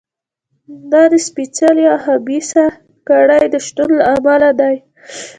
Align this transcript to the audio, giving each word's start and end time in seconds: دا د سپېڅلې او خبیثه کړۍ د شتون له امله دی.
دا 0.91 1.03
د 1.11 1.13
سپېڅلې 1.27 1.85
او 1.93 1.97
خبیثه 2.05 2.65
کړۍ 3.07 3.43
د 3.49 3.55
شتون 3.65 3.89
له 3.99 4.03
امله 4.15 4.49
دی. 4.59 4.75